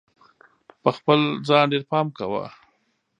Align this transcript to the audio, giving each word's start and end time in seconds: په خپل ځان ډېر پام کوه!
په 0.81 0.89
خپل 0.97 1.19
ځان 1.47 1.65
ډېر 1.71 1.83
پام 1.91 2.07
کوه! 2.17 2.43